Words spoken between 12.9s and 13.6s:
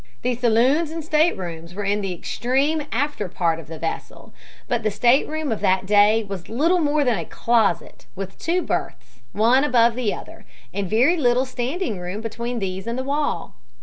the wall.